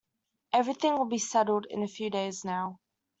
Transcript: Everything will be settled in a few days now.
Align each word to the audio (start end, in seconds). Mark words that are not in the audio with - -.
Everything 0.51 0.97
will 0.97 1.05
be 1.05 1.19
settled 1.19 1.67
in 1.69 1.83
a 1.83 1.87
few 1.87 2.09
days 2.09 2.43
now. 2.43 2.79